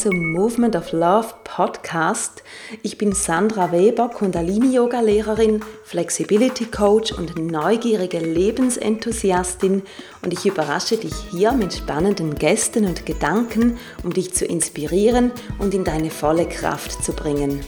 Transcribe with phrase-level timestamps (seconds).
[0.00, 2.42] Zum Movement of Love Podcast.
[2.82, 9.82] Ich bin Sandra Weber, Kundalini-Yoga-Lehrerin, Flexibility Coach und neugierige Lebensenthusiastin
[10.22, 15.74] und ich überrasche dich hier mit spannenden Gästen und Gedanken, um dich zu inspirieren und
[15.74, 17.60] in deine volle Kraft zu bringen.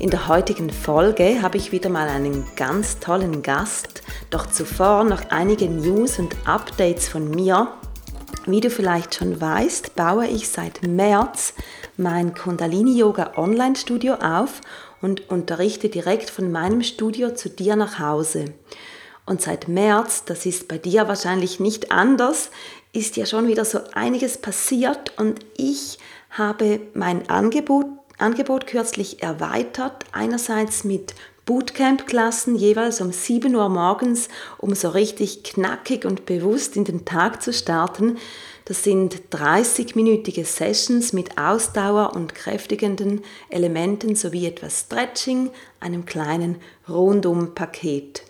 [0.00, 5.30] In der heutigen Folge habe ich wieder mal einen ganz tollen Gast, doch zuvor noch
[5.30, 7.68] einige News und Updates von mir
[8.46, 11.54] wie du vielleicht schon weißt, baue ich seit März
[11.96, 14.60] mein Kundalini Yoga Online Studio auf
[15.00, 18.46] und unterrichte direkt von meinem Studio zu dir nach Hause.
[19.26, 22.50] Und seit März, das ist bei dir wahrscheinlich nicht anders,
[22.92, 25.98] ist ja schon wieder so einiges passiert und ich
[26.30, 27.86] habe mein Angebot,
[28.18, 36.04] Angebot kürzlich erweitert, einerseits mit Bootcamp-Klassen jeweils um 7 Uhr morgens, um so richtig knackig
[36.04, 38.18] und bewusst in den Tag zu starten.
[38.64, 46.56] Das sind 30-minütige Sessions mit Ausdauer und kräftigenden Elementen sowie etwas Stretching, einem kleinen
[46.88, 48.22] Rundum-Paket.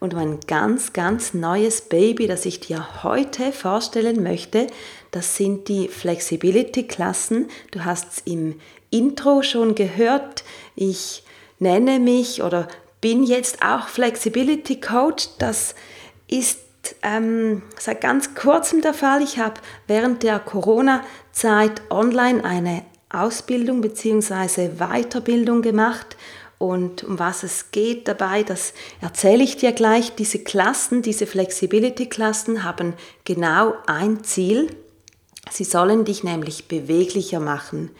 [0.00, 4.66] Und mein ganz, ganz neues Baby, das ich dir heute vorstellen möchte,
[5.12, 7.48] das sind die Flexibility-Klassen.
[7.70, 10.44] Du hast es im Intro schon gehört.
[10.76, 11.23] Ich
[11.64, 12.68] nenne mich oder
[13.00, 15.28] bin jetzt auch Flexibility Coach.
[15.38, 15.74] Das
[16.28, 16.60] ist
[17.02, 19.22] ähm, seit ganz kurzem der Fall.
[19.22, 24.70] Ich habe während der Corona-Zeit online eine Ausbildung bzw.
[24.78, 26.16] Weiterbildung gemacht.
[26.58, 30.14] Und um was es geht dabei, das erzähle ich dir gleich.
[30.14, 32.94] Diese Klassen, diese Flexibility-Klassen haben
[33.24, 34.74] genau ein Ziel.
[35.50, 37.90] Sie sollen dich nämlich beweglicher machen.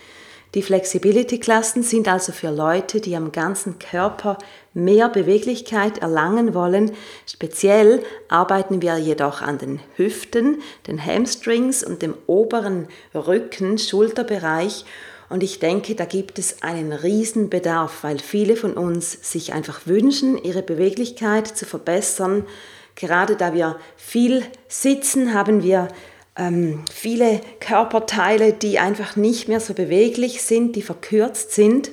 [0.55, 4.39] Die Flexibility-Klassen sind also für Leute, die am ganzen Körper
[4.73, 6.93] mehr Beweglichkeit erlangen wollen.
[7.27, 14.85] Speziell arbeiten wir jedoch an den Hüften, den Hamstrings und dem oberen Rücken, Schulterbereich.
[15.29, 20.39] Und ich denke, da gibt es einen Riesenbedarf, weil viele von uns sich einfach wünschen,
[20.39, 22.47] ihre Beweglichkeit zu verbessern.
[22.95, 25.89] Gerade da wir viel sitzen, haben wir
[26.37, 31.91] ähm, viele Körperteile, die einfach nicht mehr so beweglich sind, die verkürzt sind.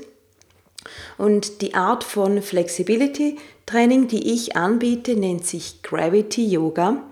[1.17, 7.03] Und die Art von Flexibility Training, die ich anbiete, nennt sich Gravity Yoga.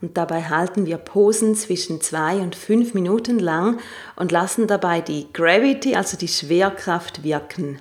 [0.00, 3.80] Und dabei halten wir Posen zwischen zwei und fünf Minuten lang
[4.16, 7.80] und lassen dabei die Gravity, also die Schwerkraft, wirken.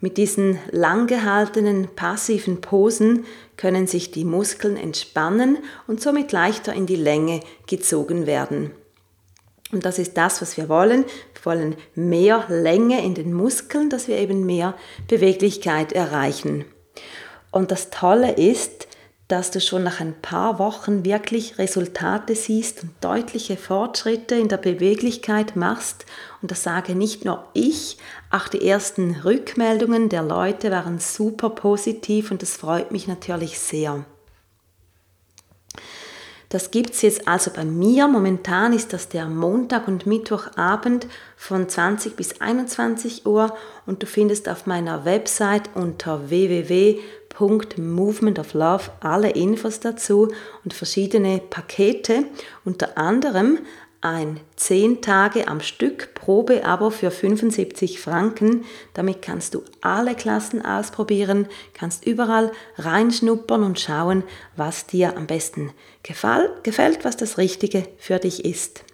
[0.00, 3.24] Mit diesen lang gehaltenen passiven Posen
[3.56, 8.70] können sich die Muskeln entspannen und somit leichter in die Länge gezogen werden.
[9.72, 11.04] Und das ist das, was wir wollen.
[11.34, 14.74] Wir wollen mehr Länge in den Muskeln, dass wir eben mehr
[15.08, 16.64] Beweglichkeit erreichen.
[17.50, 18.87] Und das Tolle ist,
[19.28, 24.56] dass du schon nach ein paar Wochen wirklich Resultate siehst und deutliche Fortschritte in der
[24.56, 26.06] Beweglichkeit machst.
[26.40, 27.98] Und das sage nicht nur ich,
[28.30, 34.04] auch die ersten Rückmeldungen der Leute waren super positiv und das freut mich natürlich sehr.
[36.48, 38.08] Das gibt es jetzt also bei mir.
[38.08, 41.06] Momentan ist das der Montag und Mittwochabend
[41.36, 46.30] von 20 bis 21 Uhr und du findest auf meiner Website unter
[47.38, 50.32] www.movement of love alle Infos dazu
[50.64, 52.24] und verschiedene Pakete,
[52.64, 53.58] unter anderem
[54.00, 58.64] ein 10 Tage am Stück Probeabo für 75 Franken.
[58.94, 64.22] Damit kannst du alle Klassen ausprobieren, kannst überall reinschnuppern und schauen,
[64.56, 65.72] was dir am besten
[66.04, 68.84] gefällt, was das Richtige für dich ist.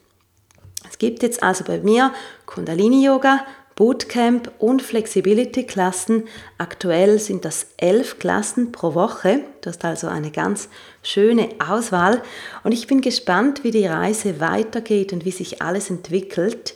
[0.89, 2.13] Es gibt jetzt also bei mir
[2.47, 3.45] Kundalini Yoga,
[3.77, 6.25] Bootcamp und Flexibility-Klassen.
[6.59, 9.41] Aktuell sind das elf Klassen pro Woche.
[9.63, 10.69] Du hast also eine ganz
[11.03, 12.23] schöne Auswahl.
[12.63, 16.75] Und ich bin gespannt, wie die Reise weitergeht und wie sich alles entwickelt.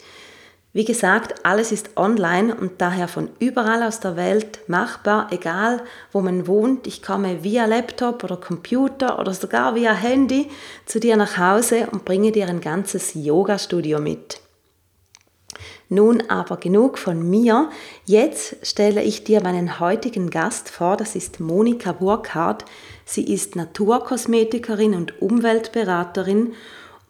[0.73, 6.21] Wie gesagt, alles ist online und daher von überall aus der Welt machbar, egal wo
[6.21, 6.87] man wohnt.
[6.87, 10.51] Ich komme via Laptop oder Computer oder sogar via Handy
[10.85, 14.41] zu dir nach Hause und bringe dir ein ganzes Yoga-Studio mit.
[15.91, 17.71] Nun aber genug von mir.
[18.05, 20.97] Jetzt stelle ich dir meinen heutigen Gast vor.
[20.99, 22.67] Das ist Monika Burkhardt.
[23.07, 26.53] Sie ist Naturkosmetikerin und Umweltberaterin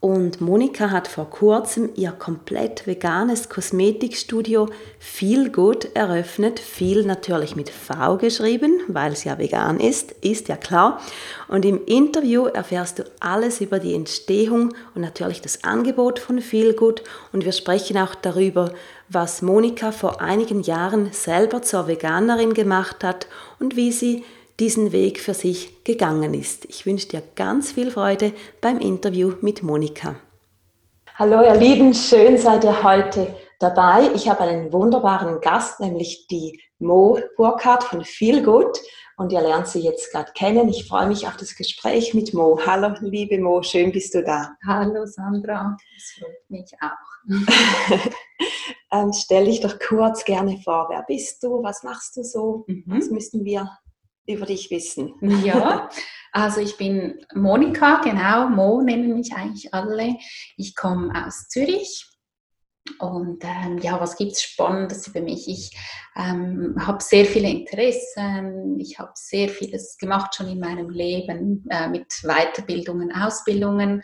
[0.01, 4.69] und Monika hat vor kurzem ihr komplett veganes Kosmetikstudio
[5.01, 6.61] Feel Good eröffnet.
[6.61, 11.01] Viel natürlich mit V geschrieben, weil es ja vegan ist, ist ja klar.
[11.49, 16.75] Und im Interview erfährst du alles über die Entstehung und natürlich das Angebot von Feel
[16.75, 17.03] Good.
[17.33, 18.73] Und wir sprechen auch darüber,
[19.09, 23.27] was Monika vor einigen Jahren selber zur Veganerin gemacht hat
[23.59, 24.25] und wie sie
[24.61, 26.65] diesen Weg für sich gegangen ist.
[26.65, 30.17] Ich wünsche dir ganz viel Freude beim Interview mit Monika.
[31.15, 34.11] Hallo ihr Lieben, schön seid ihr heute dabei.
[34.15, 38.81] Ich habe einen wunderbaren Gast, nämlich die Mo Burkhardt von Feelgood
[39.17, 40.69] und ihr lernt sie jetzt gerade kennen.
[40.69, 42.59] Ich freue mich auf das Gespräch mit Mo.
[42.65, 44.51] Hallo liebe Mo, schön bist du da.
[44.67, 47.29] Hallo Sandra, es freut mich auch.
[48.93, 52.85] ähm, stell dich doch kurz gerne vor, wer bist du, was machst du so, mhm.
[52.87, 53.69] was müssen wir
[54.29, 55.15] über dich wissen?
[55.45, 55.89] Ja,
[56.33, 60.17] also ich bin Monika, genau, Mo nennen mich eigentlich alle.
[60.57, 62.05] Ich komme aus Zürich.
[62.99, 65.47] Und ähm, ja, was gibt es Spannendes über mich?
[65.47, 65.77] Ich
[66.17, 71.89] ähm, habe sehr viele Interessen, ich habe sehr vieles gemacht schon in meinem Leben äh,
[71.89, 74.03] mit Weiterbildungen, Ausbildungen.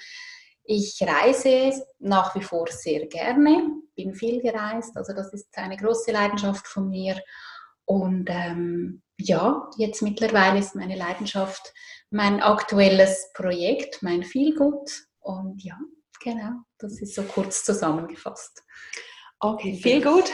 [0.65, 6.13] Ich reise nach wie vor sehr gerne, bin viel gereist, also das ist eine große
[6.13, 7.19] Leidenschaft von mir.
[7.87, 11.73] Und ähm, ja, jetzt mittlerweile ist meine Leidenschaft
[12.15, 14.89] mein aktuelles Projekt, mein Feelgood.
[15.21, 15.77] Und ja,
[16.23, 18.63] genau, das ist so kurz zusammengefasst.
[19.41, 20.31] Okay, Feelgood.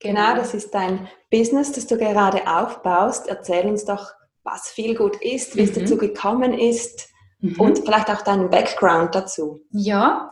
[0.00, 3.28] Genau, genau, das ist dein Business, das du gerade aufbaust.
[3.28, 4.10] Erzähl uns doch,
[4.42, 5.68] was Feelgood ist, wie mhm.
[5.68, 7.60] es dazu gekommen ist mhm.
[7.60, 9.64] und vielleicht auch deinen Background dazu.
[9.70, 10.30] Ja,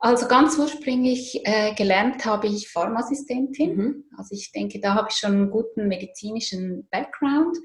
[0.00, 3.76] also ganz ursprünglich äh, gelernt habe ich Pharmaassistentin.
[3.76, 4.04] Mhm.
[4.16, 7.56] Also ich denke, da habe ich schon einen guten medizinischen Background.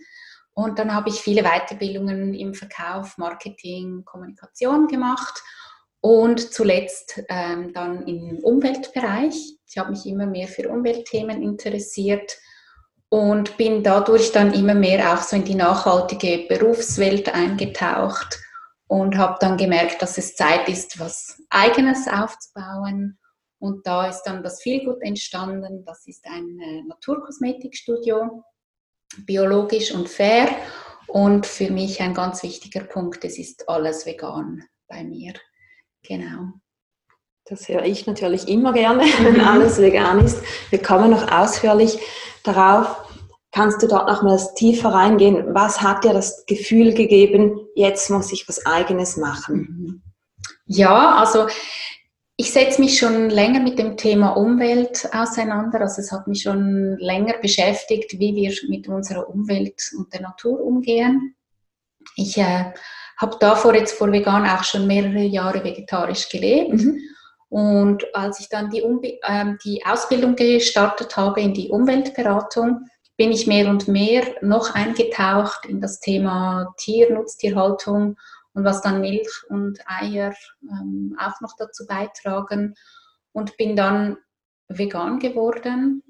[0.54, 5.42] Und dann habe ich viele Weiterbildungen im Verkauf, Marketing, Kommunikation gemacht
[6.00, 9.36] und zuletzt ähm, dann im Umweltbereich.
[9.68, 12.38] Ich habe mich immer mehr für Umweltthemen interessiert
[13.10, 18.44] und bin dadurch dann immer mehr auch so in die nachhaltige Berufswelt eingetaucht
[18.95, 23.19] und habe dann gemerkt, dass es Zeit ist, was eigenes aufzubauen.
[23.59, 25.83] Und da ist dann das Feelgood entstanden.
[25.86, 28.44] Das ist ein äh, Naturkosmetikstudio,
[29.25, 30.47] biologisch und fair.
[31.07, 35.33] Und für mich ein ganz wichtiger Punkt, es ist alles vegan bei mir.
[36.03, 36.53] Genau.
[37.44, 40.42] Das höre ich natürlich immer gerne, wenn alles vegan ist.
[40.69, 42.00] Wir kommen noch ausführlich
[42.44, 43.05] darauf.
[43.56, 45.56] Kannst du dort nochmals tiefer reingehen?
[45.56, 49.56] Was hat dir das Gefühl gegeben, jetzt muss ich was Eigenes machen?
[49.56, 50.02] Mhm.
[50.66, 51.48] Ja, also
[52.36, 55.80] ich setze mich schon länger mit dem Thema Umwelt auseinander.
[55.80, 60.60] Also es hat mich schon länger beschäftigt, wie wir mit unserer Umwelt und der Natur
[60.60, 61.34] umgehen.
[62.18, 62.74] Ich äh,
[63.18, 66.74] habe davor jetzt vor vegan auch schon mehrere Jahre vegetarisch gelebt.
[66.74, 67.00] Mhm.
[67.48, 72.81] Und als ich dann die, Umbe äh, die Ausbildung gestartet habe in die Umweltberatung,
[73.18, 78.18] bin ich mehr und mehr noch eingetaucht in das Thema Tier, Nutztierhaltung
[78.54, 80.34] und was dann Milch und Eier
[80.64, 82.76] ähm, auch noch dazu beitragen
[83.32, 84.18] und bin dann
[84.68, 86.04] vegan geworden,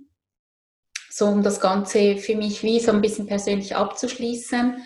[1.10, 4.86] so um das Ganze für mich wie so ein bisschen persönlich abzuschließen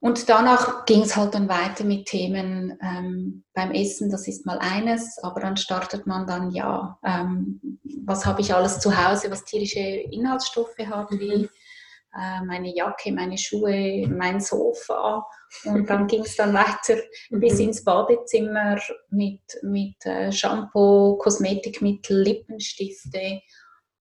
[0.00, 4.58] und danach ging es halt dann weiter mit Themen ähm, beim Essen, das ist mal
[4.58, 9.44] eines, aber dann startet man dann, ja, ähm, was habe ich alles zu Hause, was
[9.44, 11.48] tierische Inhaltsstoffe hat, wie
[12.16, 15.26] äh, meine Jacke, meine Schuhe, mein Sofa.
[15.64, 17.60] Und dann ging es dann weiter bis mhm.
[17.60, 18.78] ins Badezimmer
[19.10, 23.40] mit, mit äh, Shampoo, Kosmetikmittel, Lippenstifte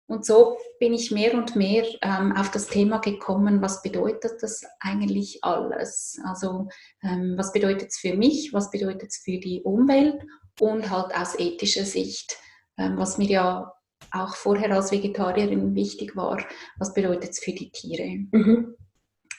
[0.08, 4.64] und so bin ich mehr und mehr ähm, auf das Thema gekommen, was bedeutet das
[4.80, 6.20] eigentlich alles?
[6.26, 6.70] Also
[7.04, 10.22] ähm, was bedeutet es für mich, was bedeutet es für die Umwelt
[10.62, 12.38] und halt aus ethischer Sicht,
[12.78, 13.74] ähm, was mir ja
[14.12, 16.42] auch vorher als Vegetarierin wichtig war,
[16.78, 18.26] was bedeutet es für die Tiere?
[18.32, 18.76] Mhm.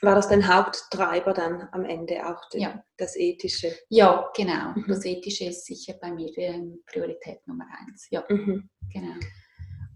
[0.02, 2.84] War das dein Haupttreiber dann am Ende auch, den, ja.
[2.98, 3.75] das Ethische?
[3.88, 4.72] Ja, genau.
[4.75, 4.84] Mhm.
[4.87, 8.06] Das Ethische ist sicher bei mir ähm, Priorität Nummer eins.
[8.10, 8.68] Ja, mhm.
[8.92, 9.14] genau.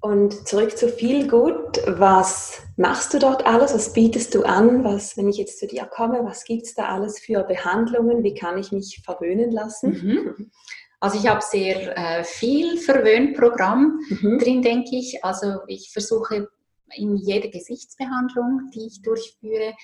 [0.02, 1.80] Und zurück zu viel gut.
[1.87, 3.73] Was machst du dort alles?
[3.73, 4.82] Was bietest du an?
[4.82, 8.25] Was, wenn ich jetzt zu dir komme, was gibt es da alles für Behandlungen?
[8.25, 9.90] Wie kann ich mich verwöhnen lassen?
[9.92, 10.50] Mhm.
[10.99, 14.38] Also ich habe sehr äh, viel Verwöhnprogramm mhm.
[14.40, 15.25] drin, denke ich.
[15.25, 16.49] Also ich versuche
[16.97, 19.75] in jede Gesichtsbehandlung, die ich durchführe,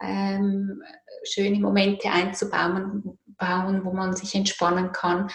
[0.00, 0.82] ähm,
[1.22, 5.28] schöne Momente einzubauen, bauen, wo man sich entspannen kann.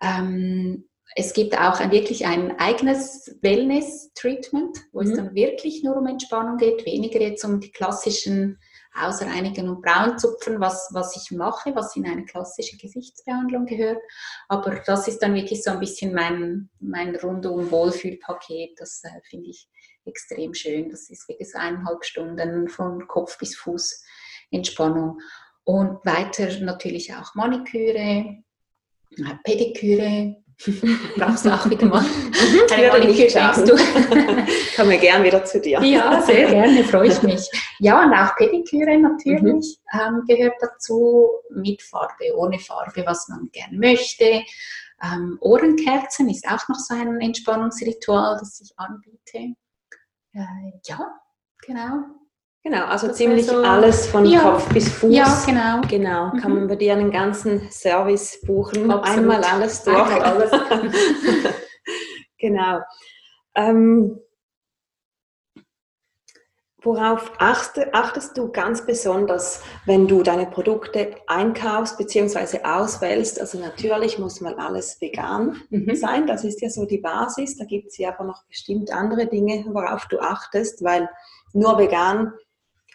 [0.00, 0.84] Ähm,
[1.16, 5.10] es gibt auch ein, wirklich ein eigenes Wellness-Treatment, wo mhm.
[5.10, 8.58] es dann wirklich nur um Entspannung geht, weniger jetzt um die klassischen
[8.94, 14.00] Ausreinigen und Braunzupfen, was, was ich mache, was in eine klassische Gesichtsbehandlung gehört.
[14.48, 18.80] Aber das ist dann wirklich so ein bisschen mein, mein rundum Wohlfühlpaket.
[18.80, 19.68] Das äh, finde ich
[20.04, 20.90] extrem schön.
[20.90, 24.04] Das ist wirklich so eineinhalb Stunden von Kopf bis Fuß
[24.50, 25.20] Entspannung.
[25.64, 28.42] Und weiter natürlich auch Maniküre,
[29.16, 30.42] äh, Pediküre,
[31.16, 32.04] Brauchst du auch wieder mal
[32.70, 33.76] eine Maniküre, denkst du?
[34.76, 35.80] Kommen gern wieder zu dir.
[35.82, 37.48] Ja, sehr gerne, freue ich mich.
[37.78, 40.00] Ja, und auch Pediküre natürlich mhm.
[40.00, 44.42] ähm, gehört dazu, mit Farbe, ohne Farbe, was man gern möchte.
[45.02, 49.54] Ähm, Ohrenkerzen ist auch noch so ein Entspannungsritual, das ich anbiete.
[50.34, 51.20] Äh, ja,
[51.64, 52.19] genau.
[52.62, 55.14] Genau, also das ziemlich so, alles von ja, Kopf bis Fuß.
[55.14, 55.80] Ja, genau.
[55.88, 56.58] Genau, kann mhm.
[56.58, 58.90] man bei dir einen ganzen Service buchen.
[58.90, 59.18] Absolut.
[59.18, 59.96] Einmal alles durch.
[59.96, 60.50] Einmal alles.
[62.38, 62.80] genau.
[63.54, 64.20] Ähm,
[66.82, 72.62] worauf achte, achtest du ganz besonders, wenn du deine Produkte einkaufst bzw.
[72.62, 73.40] auswählst?
[73.40, 75.96] Also natürlich muss mal alles vegan mhm.
[75.96, 77.56] sein, das ist ja so die Basis.
[77.56, 81.08] Da gibt es ja aber noch bestimmt andere Dinge, worauf du achtest, weil
[81.54, 82.34] nur vegan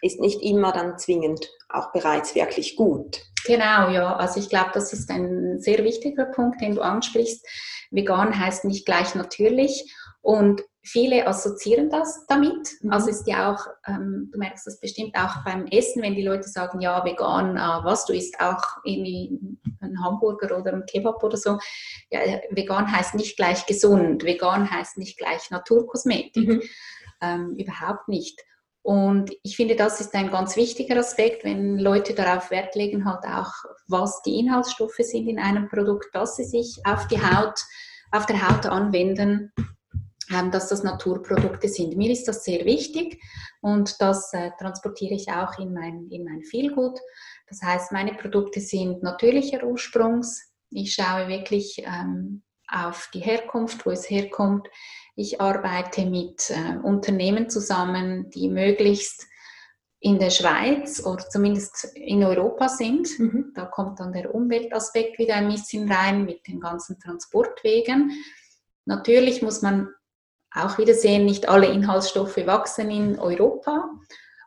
[0.02, 3.22] ist nicht immer dann zwingend auch bereits wirklich gut.
[3.46, 4.16] Genau, ja.
[4.16, 7.46] Also ich glaube, das ist ein sehr wichtiger Punkt, den du ansprichst.
[7.90, 12.68] Vegan heißt nicht gleich natürlich und viele assoziieren das damit.
[12.80, 12.92] Mhm.
[12.92, 16.48] Also ist ja auch, ähm, du merkst das bestimmt auch beim Essen, wenn die Leute
[16.48, 19.38] sagen, ja, vegan, äh, was, du isst auch irgendwie
[19.80, 21.58] einen Hamburger oder einen Kebab oder so.
[22.10, 26.48] Ja, vegan heißt nicht gleich gesund, vegan heißt nicht gleich Naturkosmetik.
[26.48, 26.62] Mhm.
[27.20, 28.40] Ähm, überhaupt nicht.
[28.86, 33.24] Und ich finde, das ist ein ganz wichtiger Aspekt, wenn Leute darauf Wert legen, halt
[33.24, 33.50] auch,
[33.88, 37.58] was die Inhaltsstoffe sind in einem Produkt, dass sie sich auf die Haut,
[38.12, 39.52] auf der Haut anwenden,
[40.32, 41.96] ähm, dass das Naturprodukte sind.
[41.96, 43.20] Mir ist das sehr wichtig
[43.60, 47.00] und das äh, transportiere ich auch in mein, in mein Feelgood.
[47.48, 50.52] Das heißt, meine Produkte sind natürlicher Ursprungs.
[50.70, 54.68] Ich schaue wirklich ähm, auf die Herkunft, wo es herkommt.
[55.14, 59.26] Ich arbeite mit äh, Unternehmen zusammen, die möglichst
[60.00, 63.08] in der Schweiz oder zumindest in Europa sind.
[63.18, 63.52] Mhm.
[63.54, 68.12] Da kommt dann der Umweltaspekt wieder ein bisschen rein mit den ganzen Transportwegen.
[68.84, 69.88] Natürlich muss man
[70.52, 73.90] auch wieder sehen, nicht alle Inhaltsstoffe wachsen in Europa,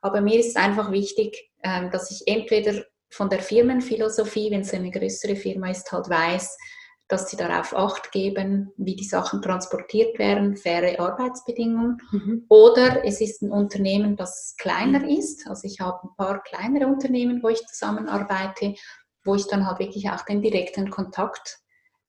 [0.01, 4.91] aber mir ist einfach wichtig, äh, dass ich entweder von der Firmenphilosophie, wenn es eine
[4.91, 6.57] größere Firma ist, halt weiß,
[7.10, 11.98] dass sie darauf Acht geben, wie die Sachen transportiert werden, faire Arbeitsbedingungen.
[12.12, 12.46] Mhm.
[12.50, 15.48] Oder es ist ein Unternehmen, das kleiner ist.
[15.48, 18.75] Also ich habe ein paar kleinere Unternehmen, wo ich zusammenarbeite,
[19.25, 21.60] wo ich dann halt wirklich auch den direkten Kontakt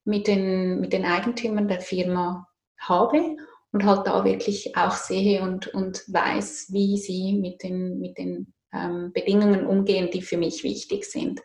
[0.05, 2.47] mit den, mit den Eigentümern der Firma
[2.79, 3.37] habe
[3.71, 8.53] und halt da wirklich auch sehe und, und weiß, wie sie mit den, mit den
[8.71, 11.41] ähm, Bedingungen umgehen, die für mich wichtig sind.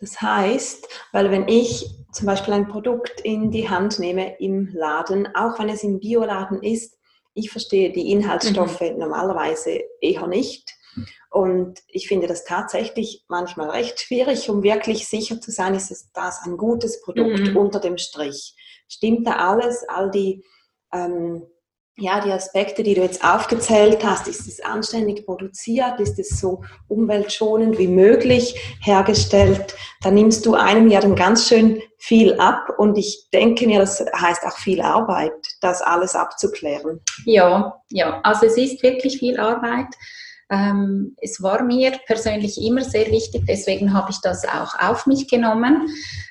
[0.00, 5.28] Das heißt, weil wenn ich zum Beispiel ein Produkt in die Hand nehme im Laden,
[5.34, 6.96] auch wenn es im Bioladen ist,
[7.34, 8.98] ich verstehe die Inhaltsstoffe mhm.
[8.98, 10.68] normalerweise eher nicht.
[11.30, 16.10] Und ich finde das tatsächlich manchmal recht schwierig, um wirklich sicher zu sein, ist es
[16.12, 17.56] das ein gutes Produkt mhm.
[17.56, 18.56] unter dem Strich.
[18.88, 20.44] Stimmt da alles, all die
[20.92, 21.46] ähm,
[21.96, 26.62] ja, die Aspekte, die du jetzt aufgezählt hast, ist es anständig produziert, ist es so
[26.88, 32.96] umweltschonend wie möglich hergestellt, dann nimmst du einem ja dann ganz schön viel ab und
[32.96, 37.00] ich denke mir, das heißt auch viel Arbeit, das alles abzuklären.
[37.26, 39.88] Ja, ja, also es ist wirklich viel Arbeit.
[40.52, 45.28] Ähm, es war mir persönlich immer sehr wichtig, deswegen habe ich das auch auf mich
[45.28, 45.86] genommen,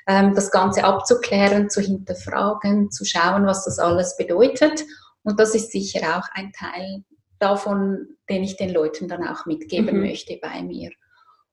[0.07, 4.83] ähm, das Ganze abzuklären, zu hinterfragen, zu schauen, was das alles bedeutet
[5.23, 7.03] und das ist sicher auch ein Teil
[7.39, 10.07] davon, den ich den Leuten dann auch mitgeben mhm.
[10.07, 10.91] möchte bei mir.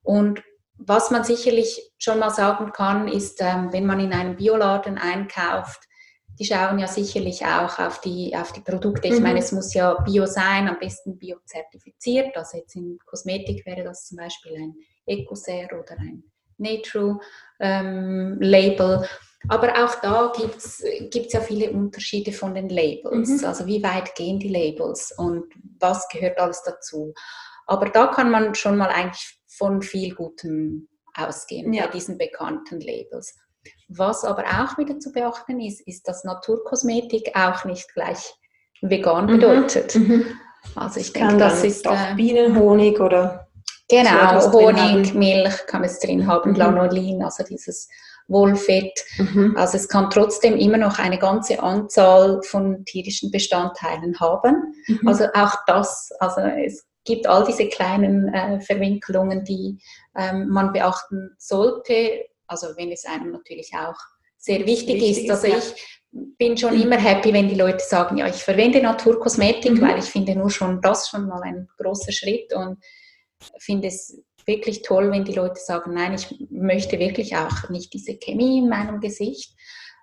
[0.02, 0.42] Und
[0.78, 5.80] was man sicherlich schon mal sagen kann, ist, ähm, wenn man in einem Bioladen einkauft,
[6.38, 9.08] die schauen ja sicherlich auch auf die, auf die Produkte.
[9.08, 9.22] Ich mhm.
[9.22, 12.36] meine, es muss ja Bio sein, am besten biozertifiziert.
[12.36, 14.74] Also jetzt in Kosmetik wäre das zum Beispiel ein
[15.06, 16.24] Ecoser oder ein
[16.58, 17.18] Nature
[17.60, 19.06] ähm, Label.
[19.48, 23.28] Aber auch da gibt es ja viele Unterschiede von den Labels.
[23.28, 23.44] Mhm.
[23.44, 25.44] Also wie weit gehen die Labels und
[25.78, 27.14] was gehört alles dazu.
[27.66, 31.86] Aber da kann man schon mal eigentlich von viel Gutem ausgehen ja.
[31.86, 33.36] bei diesen bekannten Labels.
[33.88, 38.34] Was aber auch wieder zu beachten ist, ist, dass Naturkosmetik auch nicht gleich
[38.80, 39.38] vegan mhm.
[39.38, 39.94] bedeutet.
[39.94, 40.26] Mhm.
[40.74, 43.45] Also ich denke, das ist auch äh, Bienenhonig oder
[43.88, 46.56] genau Honig, Milch kann es drin haben, mhm.
[46.56, 47.88] Lanolin, also dieses
[48.28, 49.04] Wohlfett.
[49.18, 49.54] Mhm.
[49.56, 54.74] Also es kann trotzdem immer noch eine ganze Anzahl von tierischen Bestandteilen haben.
[54.88, 55.06] Mhm.
[55.06, 59.78] Also auch das, also es gibt all diese kleinen äh, Verwinkelungen, die
[60.16, 62.24] ähm, man beachten sollte.
[62.48, 63.98] Also wenn es einem natürlich auch
[64.36, 65.30] sehr wichtig, wichtig ist.
[65.30, 66.00] Also ich
[66.38, 66.82] bin schon mhm.
[66.82, 69.80] immer happy, wenn die Leute sagen, ja, ich verwende Naturkosmetik, mhm.
[69.82, 72.78] weil ich finde nur schon das schon mal ein großer Schritt und
[73.58, 78.16] finde es wirklich toll, wenn die Leute sagen, nein, ich möchte wirklich auch nicht diese
[78.16, 79.54] Chemie in meinem Gesicht.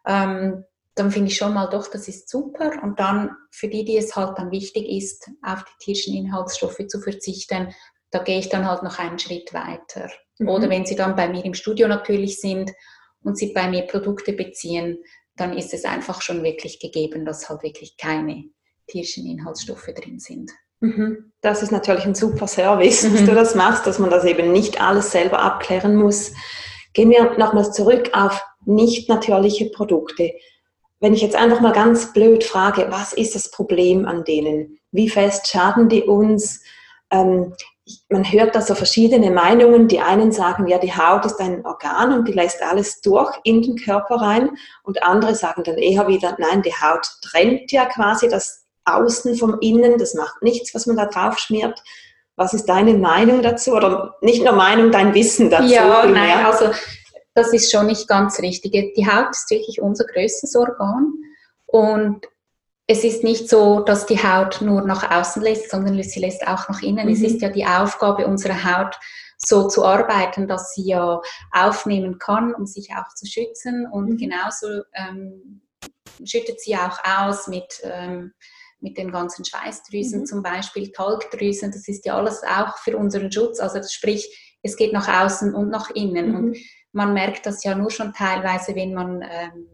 [0.06, 2.72] Ähm, dann finde ich schon mal doch, das ist super.
[2.84, 7.00] Und dann für die, die es halt dann wichtig ist, auf die tierischen Inhaltsstoffe zu
[7.00, 7.74] verzichten,
[8.12, 10.12] da gehe ich dann halt noch einen Schritt weiter.
[10.38, 10.50] Mhm.
[10.50, 12.72] Oder wenn sie dann bei mir im Studio natürlich sind
[13.22, 15.04] und sie bei mir Produkte beziehen,
[15.36, 18.44] dann ist es einfach schon wirklich gegeben, dass halt wirklich keine
[18.88, 20.52] tierischen Inhaltsstoffe drin sind.
[20.84, 21.32] Mhm.
[21.40, 23.28] Das ist natürlich ein super Service, dass mhm.
[23.28, 26.34] du das machst, dass man das eben nicht alles selber abklären muss.
[26.94, 30.32] Gehen wir nochmals zurück auf nicht natürliche Produkte.
[31.00, 34.78] Wenn ich jetzt einfach mal ganz blöd frage, was ist das Problem an denen?
[34.92, 36.62] Wie fest schaden die uns?
[37.10, 37.54] Ähm,
[38.10, 39.88] man hört da so verschiedene Meinungen.
[39.88, 43.62] Die einen sagen, ja, die Haut ist ein Organ und die lässt alles durch in
[43.62, 44.50] den Körper rein.
[44.84, 49.60] Und andere sagen dann eher wieder, nein, die Haut trennt ja quasi das Außen vom
[49.60, 49.98] Innen.
[49.98, 51.82] Das macht nichts, was man da drauf schmiert.
[52.36, 53.74] Was ist deine Meinung dazu?
[53.74, 55.72] Oder nicht nur Meinung, dein Wissen dazu?
[55.72, 56.72] Ja, nein, also
[57.36, 58.72] das ist schon nicht ganz richtig.
[58.96, 61.14] Die Haut ist wirklich unser größtes Organ.
[61.66, 62.26] Und
[62.88, 66.68] es ist nicht so, dass die Haut nur nach außen lässt, sondern sie lässt auch
[66.70, 67.08] nach innen.
[67.08, 67.14] Mhm.
[67.14, 69.00] Es ist ja die Aufgabe unserer Haut,
[69.38, 71.22] so zu arbeiten, dass sie ja
[71.52, 73.88] aufnehmen kann, um sich auch zu schützen.
[73.92, 74.18] Und mhm.
[74.18, 75.62] genauso ähm,
[76.24, 78.34] schüttet sie auch aus mit, ähm,
[78.84, 80.26] mit den ganzen Schweißdrüsen, mhm.
[80.26, 81.72] zum Beispiel Talgdrüsen.
[81.72, 83.60] Das ist ja alles auch für unseren Schutz.
[83.60, 86.30] Also sprich, es geht nach außen und nach innen.
[86.30, 86.36] Mhm.
[86.36, 86.58] Und
[86.92, 89.68] man merkt das ja nur schon teilweise, wenn man ähm,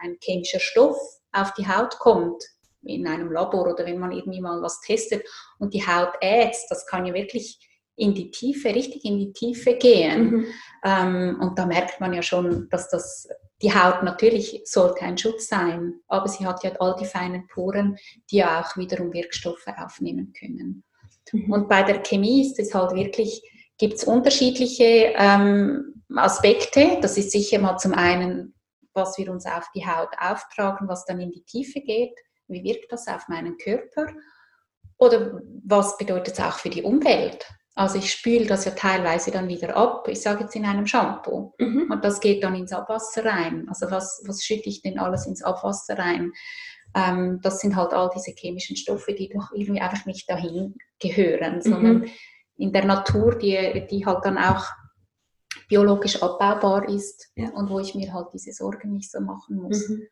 [0.00, 0.96] ein chemischer Stoff
[1.32, 2.42] auf die Haut kommt,
[2.82, 5.26] in einem Labor oder wenn man irgendwie mal was testet
[5.58, 7.58] und die Haut ätzt, das kann ja wirklich
[7.96, 10.30] in die Tiefe, richtig in die Tiefe gehen.
[10.30, 10.46] Mhm.
[10.84, 13.28] Ähm, und da merkt man ja schon, dass das
[13.62, 17.96] die Haut natürlich sollte ein Schutz sein, aber sie hat ja all die feinen Poren,
[18.30, 20.84] die ja auch wiederum Wirkstoffe aufnehmen können.
[21.32, 21.50] Mhm.
[21.50, 23.42] Und bei der Chemie ist es halt wirklich,
[23.78, 26.98] gibt es unterschiedliche ähm, Aspekte.
[27.00, 28.54] Das ist sicher mal zum einen
[28.94, 32.16] was wir uns auf die Haut auftragen, was dann in die Tiefe geht.
[32.46, 34.06] Wie wirkt das auf meinen Körper?
[34.98, 37.44] Oder was bedeutet es auch für die Umwelt?
[37.76, 41.54] Also ich spüle das ja teilweise dann wieder ab, ich sage jetzt in einem Shampoo.
[41.58, 41.90] Mhm.
[41.90, 43.66] Und das geht dann ins Abwasser rein.
[43.68, 46.32] Also was, was schütte ich denn alles ins Abwasser rein?
[46.94, 51.60] Ähm, das sind halt all diese chemischen Stoffe, die doch irgendwie einfach nicht dahin gehören,
[51.60, 52.10] sondern mhm.
[52.56, 54.66] in der Natur, die, die halt dann auch
[55.68, 57.50] biologisch abbaubar ist ja.
[57.50, 59.88] und wo ich mir halt diese Sorgen nicht so machen muss.
[59.88, 60.02] Mhm.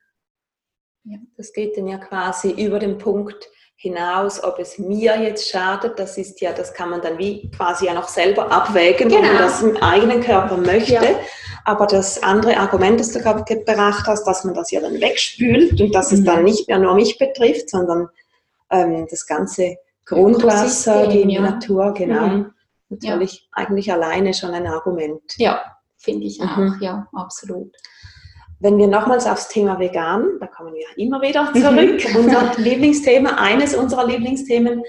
[1.04, 1.18] Ja.
[1.36, 3.48] Das geht dann ja quasi über den Punkt
[3.82, 7.86] hinaus, ob es mir jetzt schadet, das ist ja, das kann man dann wie quasi
[7.86, 9.20] ja noch selber abwägen, genau.
[9.20, 10.94] ob man das im eigenen Körper möchte.
[10.94, 11.02] Ja.
[11.64, 15.80] Aber das andere Argument, das du gerade gebracht hast, dass man das ja dann wegspült
[15.80, 16.18] und dass mhm.
[16.18, 16.44] es dann mhm.
[16.44, 18.08] nicht mehr nur mich betrifft, sondern
[18.70, 21.40] ähm, das ganze Grundwasser, die ja.
[21.40, 22.26] Natur, genau.
[22.26, 22.54] Mhm
[22.92, 23.46] natürlich ja.
[23.52, 25.22] eigentlich alleine schon ein Argument.
[25.36, 25.60] Ja,
[25.96, 26.78] finde ich auch, mhm.
[26.80, 27.74] ja, absolut.
[28.62, 33.74] Wenn wir nochmals aufs Thema vegan, da kommen wir immer wieder zurück, unser Lieblingsthema, eines
[33.74, 34.84] unserer Lieblingsthemen.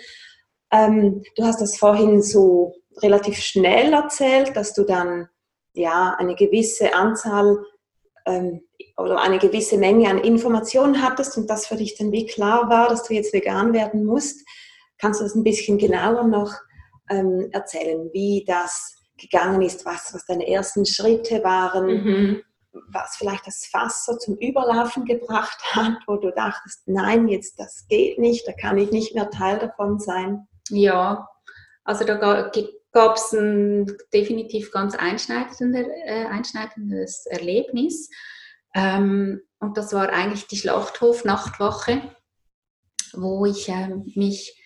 [0.72, 5.28] Ähm, du hast das vorhin so relativ schnell erzählt, dass du dann
[5.74, 7.66] ja eine gewisse Anzahl
[8.28, 8.62] ähm,
[8.96, 12.90] oder eine gewisse Menge an Informationen hattest und das für dich dann wie klar war,
[12.90, 14.48] dass du jetzt vegan werden musst.
[15.00, 16.54] Kannst du das ein bisschen genauer noch
[17.10, 22.44] ähm, erzählen, wie das gegangen ist, was, was deine ersten Schritte waren, mhm.
[22.90, 27.86] Was vielleicht das Fass so zum Überlaufen gebracht hat, wo du dachtest, nein, jetzt das
[27.88, 30.48] geht nicht, da kann ich nicht mehr Teil davon sein.
[30.70, 31.28] Ja,
[31.84, 32.16] also da
[32.92, 38.10] gab es ein definitiv ganz einschneidendes, äh, einschneidendes Erlebnis.
[38.74, 42.02] Ähm, und das war eigentlich die Schlachthof-Nachtwache,
[43.14, 44.60] wo ich äh, mich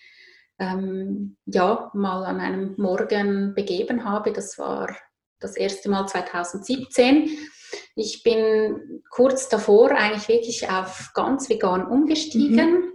[0.59, 4.31] ähm, ja, mal an einem Morgen begeben habe.
[4.31, 4.95] Das war
[5.39, 7.29] das erste Mal 2017.
[7.95, 12.71] Ich bin kurz davor eigentlich wirklich auf ganz vegan umgestiegen.
[12.71, 12.93] Mhm.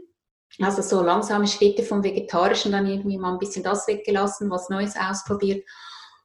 [0.60, 4.96] Also so langsame Schritte vom Vegetarischen, dann irgendwie mal ein bisschen das weggelassen, was Neues
[4.96, 5.64] ausprobiert.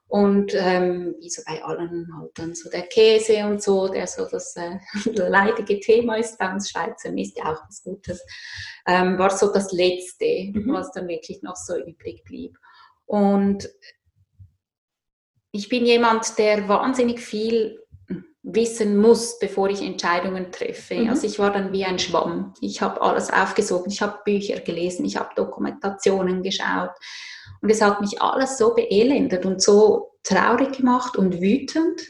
[0.09, 4.25] Und ähm, wie so bei allen halt dann so der Käse und so, der so
[4.25, 8.23] das äh, leidige Thema ist bei uns Schweizern, ist ja auch was Gutes,
[8.85, 10.71] ähm, war so das Letzte, mhm.
[10.71, 12.57] was dann wirklich noch so übrig blieb.
[13.05, 13.69] Und
[15.51, 17.77] ich bin jemand, der wahnsinnig viel
[18.49, 20.95] wissen muss, bevor ich Entscheidungen treffe.
[20.95, 21.09] Mhm.
[21.09, 22.53] Also ich war dann wie ein Schwamm.
[22.61, 26.91] Ich habe alles aufgesogen, ich habe Bücher gelesen, ich habe Dokumentationen geschaut
[27.61, 32.01] und es hat mich alles so beelendet und so traurig gemacht und wütend.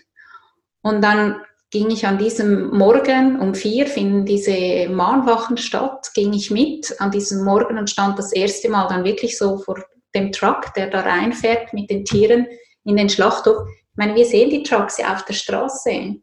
[0.83, 6.51] Und dann ging ich an diesem Morgen um vier, finden diese Mahnwachen statt, ging ich
[6.51, 9.83] mit an diesem Morgen und stand das erste Mal dann wirklich so vor
[10.15, 12.47] dem Truck, der da reinfährt mit den Tieren
[12.85, 13.67] in den Schlachthof.
[13.67, 16.15] Ich meine, wir sehen die Trucks ja auf der Straße.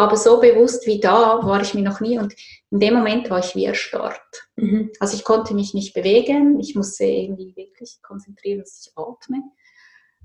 [0.00, 2.34] Aber so bewusst wie da war ich mir noch nie und
[2.70, 4.48] in dem Moment war ich wie erstarrt.
[4.56, 4.90] Mhm.
[4.98, 9.42] Also ich konnte mich nicht bewegen, ich musste irgendwie wirklich konzentrieren, dass ich atme.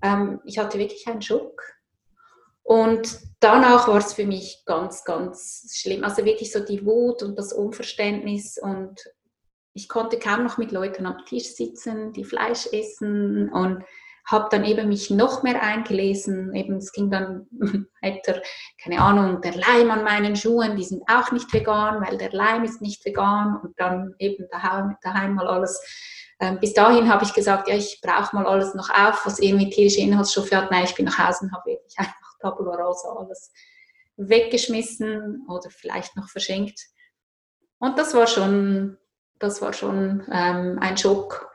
[0.02, 1.62] Ähm, ich hatte wirklich einen Schock.
[2.64, 6.06] Und danach war es für mich ganz, ganz schlimm.
[6.06, 9.04] Also wirklich so die Wut und das Unverständnis und
[9.74, 13.84] ich konnte kaum noch mit Leuten am Tisch sitzen, die Fleisch essen und
[14.26, 16.54] habe dann eben mich noch mehr eingelesen.
[16.54, 17.48] Eben, es ging dann
[18.02, 18.42] weiter,
[18.84, 22.64] keine Ahnung, der Leim an meinen Schuhen, die sind auch nicht vegan, weil der Leim
[22.64, 25.80] ist nicht vegan und dann eben daheim, daheim mal alles.
[26.40, 29.70] Ähm, bis dahin habe ich gesagt, ja, ich brauche mal alles noch auf, was irgendwie
[29.70, 30.72] tierische Inhaltsstoffe hat.
[30.72, 33.52] Nein, ich bin nach Hause und habe wirklich einfach Tabula Rasa alles
[34.18, 36.80] weggeschmissen oder vielleicht noch verschenkt.
[37.80, 38.98] Und das war schon,
[39.40, 41.55] das war schon ähm, ein Schock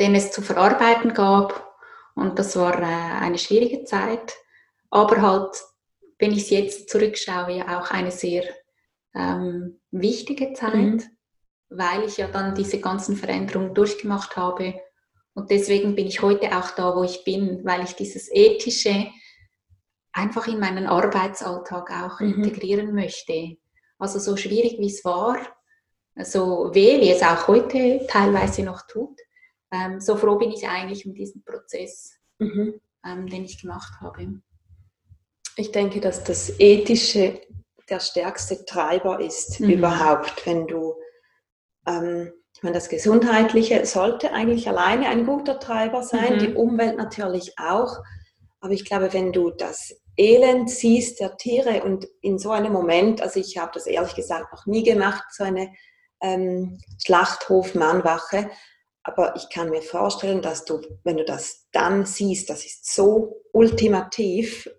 [0.00, 1.74] den es zu verarbeiten gab.
[2.14, 4.34] Und das war äh, eine schwierige Zeit.
[4.90, 5.62] Aber halt,
[6.18, 8.44] wenn ich es jetzt zurückschaue, ja auch eine sehr
[9.14, 11.02] ähm, wichtige Zeit, mhm.
[11.70, 14.74] weil ich ja dann diese ganzen Veränderungen durchgemacht habe.
[15.34, 19.08] Und deswegen bin ich heute auch da, wo ich bin, weil ich dieses ethische
[20.12, 22.34] einfach in meinen Arbeitsalltag auch mhm.
[22.34, 23.56] integrieren möchte.
[23.98, 25.38] Also so schwierig wie es war,
[26.22, 29.18] so weh wie es auch heute teilweise noch tut,
[29.72, 32.80] ähm, so froh bin ich eigentlich um diesen Prozess, mhm.
[33.04, 34.40] ähm, den ich gemacht habe.
[35.56, 37.40] Ich denke, dass das Ethische
[37.88, 39.70] der stärkste Treiber ist mhm.
[39.70, 40.94] überhaupt, wenn du,
[41.86, 46.38] ähm, ich meine, das Gesundheitliche sollte eigentlich alleine ein guter Treiber sein, mhm.
[46.38, 47.98] die Umwelt natürlich auch,
[48.60, 53.22] aber ich glaube, wenn du das Elend siehst der Tiere und in so einem Moment,
[53.22, 55.72] also ich habe das ehrlich gesagt noch nie gemacht, so eine
[56.20, 58.50] ähm, Schlachthof-Mannwache,
[59.04, 63.42] aber ich kann mir vorstellen, dass du, wenn du das dann siehst, das ist so
[63.52, 64.70] ultimativ,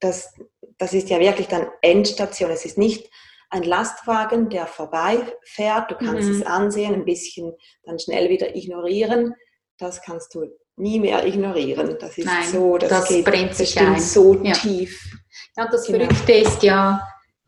[0.00, 0.32] dass,
[0.78, 2.50] das ist ja wirklich dann Endstation.
[2.50, 3.10] Es ist nicht
[3.50, 5.90] ein Lastwagen, der vorbeifährt.
[5.90, 6.40] Du kannst mhm.
[6.40, 7.52] es ansehen, ein bisschen
[7.84, 9.34] dann schnell wieder ignorieren.
[9.78, 11.96] Das kannst du nie mehr ignorieren.
[12.00, 14.00] Das ist Nein, so, das, das geht brennt sich ein.
[14.00, 14.52] so ja.
[14.52, 15.16] tief.
[15.56, 16.04] Ja, das genau.
[16.04, 17.00] Verrückte ist ja,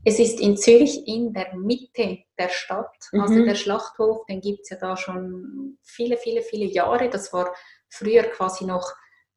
[0.07, 2.97] es ist in Zürich in der Mitte der Stadt.
[3.11, 3.47] Also mhm.
[3.47, 7.11] Der Schlachthof, den gibt es ja da schon viele, viele, viele Jahre.
[7.11, 7.53] Das war
[7.89, 8.89] früher quasi noch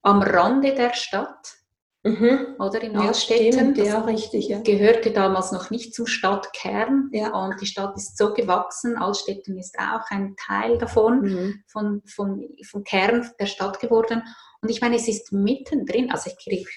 [0.03, 1.55] am Rande der Stadt.
[2.03, 2.55] Mhm.
[2.60, 3.73] Oder in Altstetten.
[3.73, 4.47] Ja, ja, richtig.
[4.47, 4.62] Ja.
[4.62, 7.10] Gehörte damals noch nicht zum Stadtkern.
[7.13, 7.34] Ja.
[7.34, 8.95] Und die Stadt ist so gewachsen.
[8.95, 11.63] Altstetten ist auch ein Teil davon, mhm.
[11.65, 14.21] von, von, vom Kern der Stadt geworden.
[14.62, 16.12] Und ich meine, es ist mittendrin.
[16.12, 16.69] Also ich kriege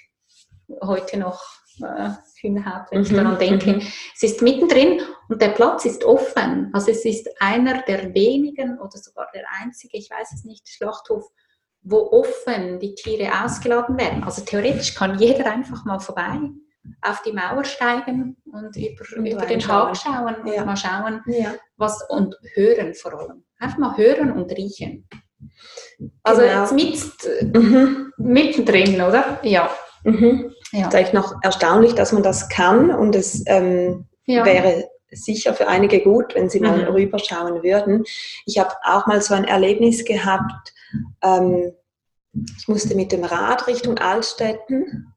[0.83, 1.43] heute noch
[1.83, 3.17] äh, Hühnerhaut, wenn ich mhm.
[3.17, 3.73] daran denke.
[3.75, 3.83] Mhm.
[4.15, 6.71] Es ist mittendrin und der Platz ist offen.
[6.73, 11.25] Also es ist einer der wenigen oder sogar der einzige, ich weiß es nicht, Schlachthof,
[11.83, 14.23] wo offen die Tiere ausgeladen werden.
[14.25, 16.39] Also theoretisch kann jeder einfach mal vorbei
[17.01, 20.65] auf die Mauer steigen und über, und über den Hag schauen und ja.
[20.65, 21.55] mal schauen, ja.
[21.77, 23.45] was und hören vor allem.
[23.59, 25.09] Einfach mal hören und riechen.
[26.23, 26.61] Also genau.
[26.61, 28.13] jetzt mit, mhm.
[28.17, 29.39] mittendrin, oder?
[29.43, 29.71] Ja.
[30.05, 30.52] Mhm.
[30.73, 30.89] Ja.
[30.89, 34.45] ist eigentlich noch erstaunlich, dass man das kann und es ähm, ja.
[34.45, 36.95] wäre sicher für einige gut, wenn sie mal mhm.
[36.95, 38.05] rüberschauen würden.
[38.47, 40.73] Ich habe auch mal so ein Erlebnis gehabt,
[41.23, 41.73] ähm,
[42.59, 45.13] ich musste mit dem Rad Richtung Altstetten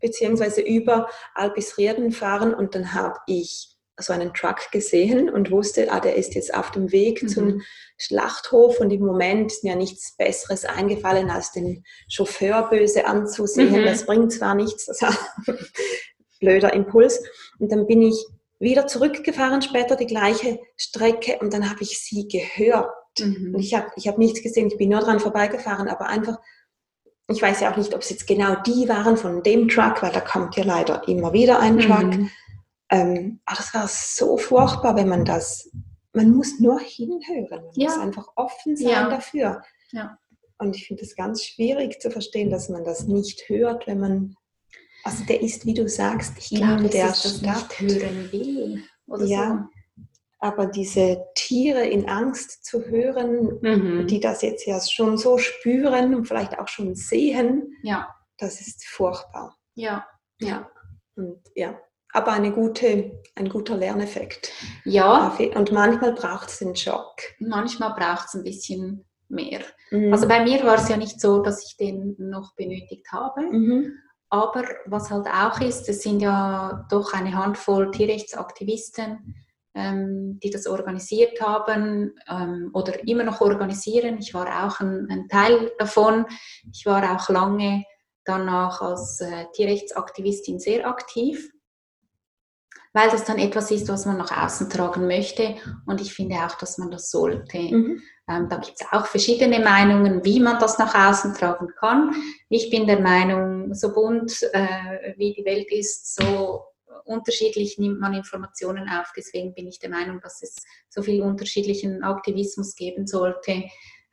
[0.00, 6.00] beziehungsweise über Albisrierden fahren und dann habe ich so einen Truck gesehen und wusste, ah,
[6.00, 7.28] der ist jetzt auf dem Weg mhm.
[7.28, 7.62] zum
[7.96, 13.80] Schlachthof und im Moment ist mir nichts Besseres eingefallen, als den Chauffeur böse anzusehen.
[13.80, 13.86] Mhm.
[13.86, 15.58] Das bringt zwar nichts, das war ein
[16.40, 17.22] blöder Impuls.
[17.58, 18.26] Und dann bin ich
[18.58, 22.90] wieder zurückgefahren, später die gleiche Strecke und dann habe ich sie gehört.
[23.18, 23.54] Mhm.
[23.54, 26.38] Und ich habe ich hab nichts gesehen, ich bin nur dran vorbeigefahren, aber einfach,
[27.28, 30.12] ich weiß ja auch nicht, ob es jetzt genau die waren von dem Truck, weil
[30.12, 32.04] da kommt ja leider immer wieder ein Truck.
[32.04, 32.30] Mhm.
[32.90, 35.70] Ähm, aber das war so furchtbar, wenn man das,
[36.12, 37.88] man muss nur hinhören, man ja.
[37.88, 39.10] muss einfach offen sein ja.
[39.10, 39.62] dafür.
[39.92, 40.18] Ja.
[40.58, 44.36] Und ich finde es ganz schwierig zu verstehen, dass man das nicht hört, wenn man,
[45.04, 48.82] also der ist, wie du sagst, ich glaube, der das Stadt hören will.
[49.26, 50.04] Ja, so.
[50.38, 54.06] aber diese Tiere in Angst zu hören, mhm.
[54.06, 58.08] die das jetzt ja schon so spüren und vielleicht auch schon sehen, ja.
[58.38, 59.56] das ist furchtbar.
[59.74, 60.06] Ja,
[60.40, 60.70] ja.
[61.14, 61.78] Und ja,
[62.16, 64.50] aber eine gute, ein guter Lerneffekt.
[64.84, 65.36] Ja.
[65.54, 67.16] Und manchmal braucht es den Schock.
[67.38, 69.60] Manchmal braucht es ein bisschen mehr.
[69.90, 70.12] Mhm.
[70.12, 73.42] Also bei mir war es ja nicht so, dass ich den noch benötigt habe.
[73.42, 73.98] Mhm.
[74.30, 79.34] Aber was halt auch ist, es sind ja doch eine Handvoll Tierrechtsaktivisten,
[79.74, 84.18] ähm, die das organisiert haben ähm, oder immer noch organisieren.
[84.18, 86.24] Ich war auch ein, ein, Teil davon.
[86.72, 87.84] Ich war auch lange
[88.24, 91.52] danach als äh, Tierrechtsaktivistin sehr aktiv
[92.96, 95.56] weil das dann etwas ist, was man nach außen tragen möchte.
[95.84, 97.58] Und ich finde auch, dass man das sollte.
[97.58, 98.02] Mhm.
[98.26, 102.14] Ähm, da gibt es auch verschiedene Meinungen, wie man das nach außen tragen kann.
[102.48, 106.62] Ich bin der Meinung, so bunt äh, wie die Welt ist, so
[107.04, 109.12] unterschiedlich nimmt man Informationen auf.
[109.14, 110.56] Deswegen bin ich der Meinung, dass es
[110.88, 113.64] so viel unterschiedlichen Aktivismus geben sollte,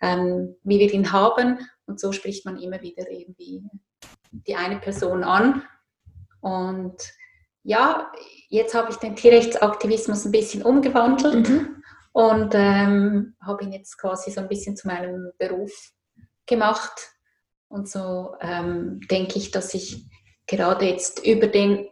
[0.02, 1.58] ähm, wie wir ihn haben.
[1.86, 3.64] Und so spricht man immer wieder irgendwie
[4.32, 5.64] die eine Person an.
[6.42, 6.98] Und
[7.64, 8.12] ja,
[8.50, 11.50] jetzt habe ich den Tierrechtsaktivismus ein bisschen umgewandelt.
[11.50, 15.92] Mhm und ähm, habe ihn jetzt quasi so ein bisschen zu meinem Beruf
[16.46, 17.10] gemacht.
[17.68, 20.06] Und so ähm, denke ich, dass ich
[20.46, 21.88] gerade jetzt über den,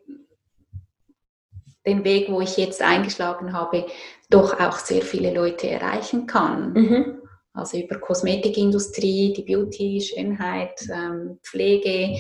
[1.88, 3.88] den Weg, wo ich jetzt eingeschlagen habe,
[4.29, 6.73] doch auch sehr viele Leute erreichen kann.
[6.73, 7.21] Mhm.
[7.53, 12.19] Also über Kosmetikindustrie, die Beauty, Schönheit, ähm, Pflege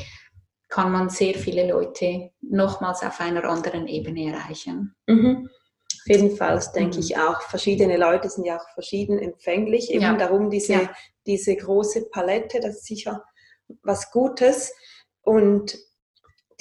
[0.71, 4.95] kann man sehr viele Leute nochmals auf einer anderen Ebene erreichen.
[5.05, 5.49] Mhm.
[6.05, 7.03] Jedenfalls denke mhm.
[7.03, 9.91] ich auch, verschiedene Leute sind ja auch verschieden empfänglich.
[9.91, 10.15] Eben ja.
[10.15, 10.89] darum diese, ja.
[11.27, 13.23] diese große Palette, das ist sicher
[13.83, 14.73] was Gutes.
[15.21, 15.77] Und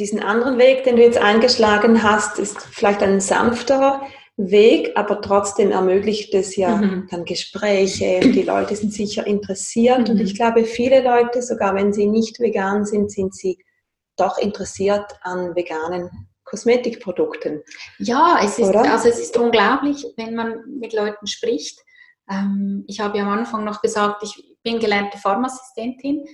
[0.01, 4.03] diesen anderen Weg, den du jetzt eingeschlagen hast, ist vielleicht ein sanfterer
[4.37, 7.07] Weg, aber trotzdem ermöglicht es ja mhm.
[7.11, 10.09] dann Gespräche die Leute sind sicher interessiert.
[10.09, 10.14] Mhm.
[10.14, 13.59] Und ich glaube, viele Leute, sogar wenn sie nicht vegan sind, sind sie
[14.20, 17.62] doch interessiert an veganen Kosmetikprodukten.
[17.98, 21.78] Ja, es ist, also es ist unglaublich, wenn man mit Leuten spricht.
[22.28, 26.24] Ähm, ich habe ja am Anfang noch gesagt, ich bin gelernte Pharmaassistentin.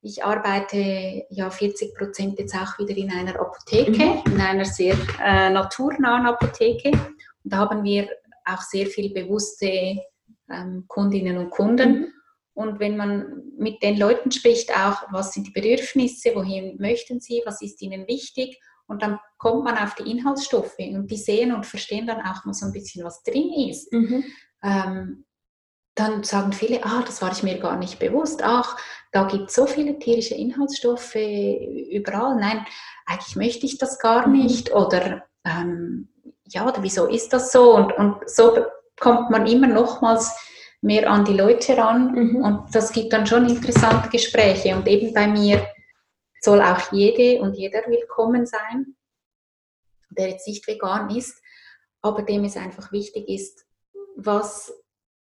[0.00, 4.32] Ich arbeite ja 40 Prozent jetzt auch wieder in einer Apotheke, mhm.
[4.32, 6.90] in einer sehr äh, naturnahen Apotheke.
[6.90, 8.08] Und da haben wir
[8.44, 9.98] auch sehr viel bewusste
[10.50, 12.12] ähm, Kundinnen und Kunden.
[12.54, 17.42] Und wenn man mit den Leuten spricht, auch, was sind die Bedürfnisse, wohin möchten sie,
[17.44, 21.66] was ist ihnen wichtig und dann kommt man auf die Inhaltsstoffe und die sehen und
[21.66, 23.92] verstehen dann auch mal so ein bisschen, was drin ist.
[23.92, 24.24] Mhm.
[24.62, 25.24] Ähm,
[25.94, 28.42] dann sagen viele, ah, das war ich mir gar nicht bewusst.
[28.42, 28.76] Ach,
[29.12, 32.36] da gibt es so viele tierische Inhaltsstoffe überall.
[32.36, 32.66] Nein,
[33.06, 34.42] eigentlich möchte ich das gar mhm.
[34.42, 34.72] nicht.
[34.72, 36.08] Oder ähm,
[36.48, 37.74] ja, oder wieso ist das so?
[37.74, 38.66] Und, und so
[38.98, 40.32] kommt man immer nochmals
[40.84, 42.12] mehr an die Leute ran.
[42.12, 42.36] Mhm.
[42.36, 44.76] Und das gibt dann schon interessante Gespräche.
[44.76, 45.66] Und eben bei mir
[46.40, 48.94] soll auch jede und jeder willkommen sein,
[50.10, 51.40] der jetzt nicht vegan ist,
[52.02, 53.64] aber dem es einfach wichtig ist,
[54.16, 54.72] was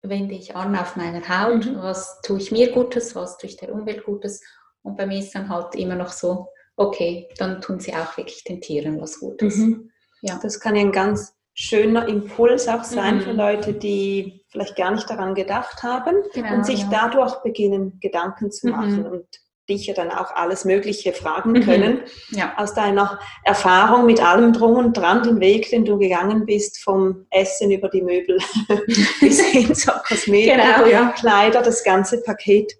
[0.02, 1.78] wende ich an auf meiner Haut, mhm.
[1.78, 4.42] was tue ich mir Gutes, was tue ich der Umwelt Gutes.
[4.82, 8.44] Und bei mir ist dann halt immer noch so, okay, dann tun sie auch wirklich
[8.44, 9.56] den Tieren was Gutes.
[9.56, 9.90] Mhm.
[10.20, 10.38] Ja.
[10.40, 13.20] Das kann ja ein ganz schöner Impuls auch sein mhm.
[13.22, 16.88] für Leute, die vielleicht gar nicht daran gedacht haben genau, und sich ja.
[16.90, 19.06] dadurch beginnen, Gedanken zu machen mhm.
[19.06, 19.26] und
[19.68, 21.62] dich ja dann auch alles Mögliche fragen mhm.
[21.62, 22.00] können.
[22.30, 22.54] Ja.
[22.56, 27.26] Aus deiner Erfahrung mit allem drum und dran, den Weg, den du gegangen bist, vom
[27.30, 28.38] Essen über die Möbel
[29.20, 31.12] bis hin zur Kosmetik, genau, ja.
[31.18, 32.72] Kleider, das ganze Paket.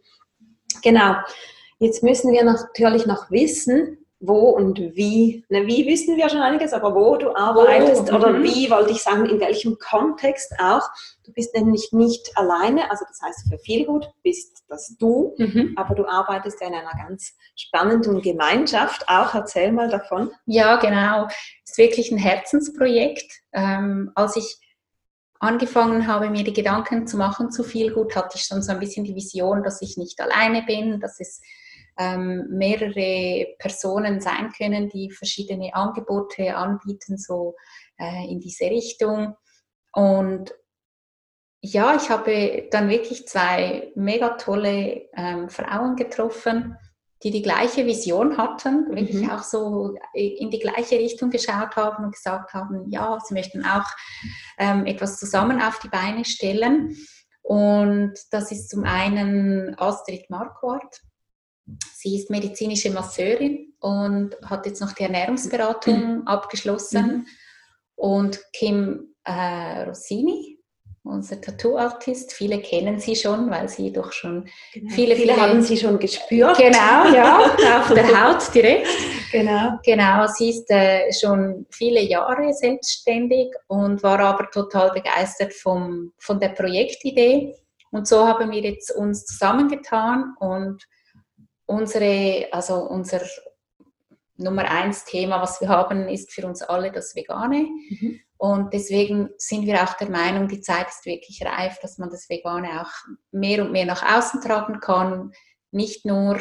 [0.82, 1.16] Genau.
[1.78, 5.44] Jetzt müssen wir natürlich noch wissen, wo und wie.
[5.48, 8.44] Ne, wie wissen wir schon einiges, aber wo du arbeitest oh, oder mhm.
[8.44, 10.88] wie, wollte ich sagen, in welchem Kontext auch.
[11.24, 15.74] Du bist nämlich nicht alleine, also das heißt für viel gut bist das du, mhm.
[15.76, 19.34] aber du arbeitest ja in einer ganz spannenden Gemeinschaft auch.
[19.34, 20.30] Erzähl mal davon.
[20.46, 21.26] Ja, genau.
[21.64, 23.30] Es ist wirklich ein Herzensprojekt.
[23.52, 24.56] Ähm, als ich
[25.38, 28.80] angefangen habe, mir die Gedanken zu machen zu viel gut, hatte ich schon so ein
[28.80, 31.40] bisschen die Vision, dass ich nicht alleine bin, dass es
[31.98, 37.54] ähm, mehrere Personen sein können, die verschiedene Angebote anbieten, so
[37.98, 39.34] äh, in diese Richtung.
[39.92, 40.54] Und
[41.60, 46.76] ja, ich habe dann wirklich zwei mega tolle ähm, Frauen getroffen,
[47.22, 49.30] die die gleiche Vision hatten, wirklich mhm.
[49.30, 53.86] auch so in die gleiche Richtung geschaut haben und gesagt haben, ja, sie möchten auch
[54.58, 56.96] ähm, etwas zusammen auf die Beine stellen.
[57.42, 61.00] Und das ist zum einen Astrid Marquardt.
[61.94, 66.26] Sie ist medizinische Masseurin und hat jetzt noch die Ernährungsberatung mhm.
[66.26, 67.06] abgeschlossen.
[67.06, 67.26] Mhm.
[67.96, 70.58] Und Kim äh, Rossini,
[71.02, 74.94] unser Tattoo-Artist, viele kennen sie schon, weil sie doch schon genau.
[74.94, 76.58] viele, viele, viele haben sie schon gespürt.
[76.58, 77.38] Genau, ja,
[77.80, 78.88] auf der Haut direkt.
[79.32, 79.78] Genau.
[79.84, 86.40] Genau, sie ist äh, schon viele Jahre selbstständig und war aber total begeistert vom, von
[86.40, 87.54] der Projektidee.
[87.92, 90.84] Und so haben wir jetzt uns zusammengetan und
[91.66, 93.20] unsere, also unser
[94.36, 97.68] Nummer eins Thema, was wir haben, ist für uns alle das Vegane.
[97.90, 98.20] Mhm.
[98.38, 102.28] Und deswegen sind wir auch der Meinung, die Zeit ist wirklich reif, dass man das
[102.28, 102.90] Vegane auch
[103.32, 105.32] mehr und mehr nach außen tragen kann.
[105.70, 106.38] Nicht nur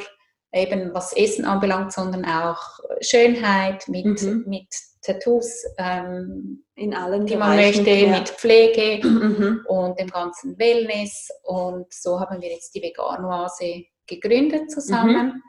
[0.53, 4.43] eben was Essen anbelangt, sondern auch Schönheit mit, mhm.
[4.45, 4.67] mit
[5.01, 8.09] Tattoos, ähm, in allen die man möchte, ja.
[8.09, 9.61] mit Pflege mhm.
[9.67, 11.29] und dem ganzen Wellness.
[11.43, 15.27] Und so haben wir jetzt die Veganoase gegründet zusammen.
[15.27, 15.43] Mhm.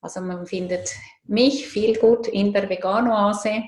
[0.00, 0.90] Also man findet
[1.24, 3.62] mich viel gut in der Veganoase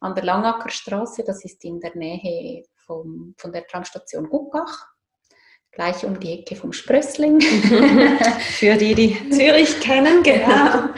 [0.00, 4.86] an der Langackerstraße, das ist in der Nähe vom, von der Tramstation Guckach
[5.76, 7.40] gleich um die Ecke vom Sprössling.
[8.58, 10.88] Für die, die Zürich kennen, genau.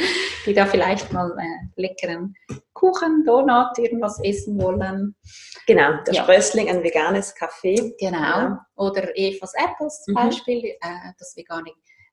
[0.47, 2.35] Die da vielleicht mal äh, leckeren
[2.73, 5.17] Kuchen, Donut, irgendwas essen wollen.
[5.67, 6.23] Genau, der ja.
[6.23, 7.93] Sprössling, ein veganes Café.
[7.99, 8.19] Genau.
[8.19, 8.67] Ja.
[8.77, 10.29] Oder Evas Apples zum mhm.
[10.29, 11.73] Beispiel, äh, das vegane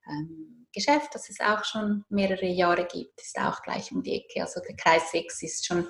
[0.10, 4.42] ähm, Geschäft, das es auch schon mehrere Jahre gibt, ist auch gleich um die Ecke.
[4.42, 5.88] Also der Kreis 6 ist schon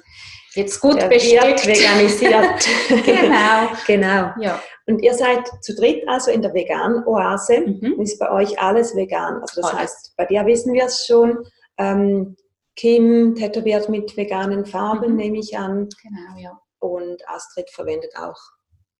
[0.54, 1.66] jetzt gut der bestückt.
[1.66, 2.68] veganisiert.
[3.06, 3.72] genau.
[3.86, 4.34] genau.
[4.40, 4.62] Ja.
[4.88, 7.62] Und ihr seid zu dritt also in der Vegan-Oase.
[7.62, 8.00] Mhm.
[8.02, 9.42] Ist bei euch alles vegan.
[9.42, 9.82] Also das alles.
[9.82, 11.44] heißt, bei dir wissen wir es schon.
[11.78, 12.38] Ähm,
[12.76, 15.18] Kim tätowiert mit veganen Farben, mhm.
[15.18, 15.90] nehme ich an.
[16.02, 16.60] Genau, ja.
[16.80, 18.38] Und Astrid verwendet auch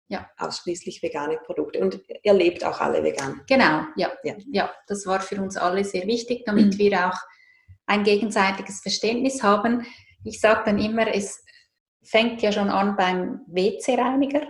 [0.08, 0.30] ja.
[0.38, 1.80] Ausschließlich vegane Produkte.
[1.80, 3.42] Und ihr lebt auch alle vegan.
[3.48, 4.12] Genau, ja.
[4.24, 6.78] Ja, ja das war für uns alle sehr wichtig, damit mhm.
[6.78, 7.20] wir auch
[7.88, 9.86] ein gegenseitiges Verständnis haben.
[10.24, 11.44] Ich sage dann immer, es
[12.04, 14.48] fängt ja schon an beim WC-Reiniger.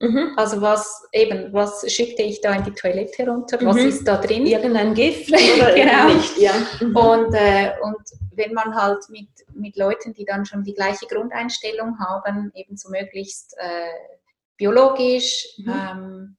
[0.00, 0.34] Mhm.
[0.36, 3.58] Also was eben, was schütte ich da in die Toilette runter?
[3.62, 3.88] Was mhm.
[3.88, 4.46] ist da drin?
[4.46, 6.08] Irgendein Gift oder genau.
[6.08, 6.36] nicht?
[6.38, 6.52] Ja.
[6.80, 6.96] Mhm.
[6.96, 7.96] Und, äh, und
[8.32, 12.90] wenn man halt mit, mit Leuten, die dann schon die gleiche Grundeinstellung haben, eben so
[12.90, 13.88] möglichst äh,
[14.56, 15.72] biologisch mhm.
[15.72, 16.36] ähm,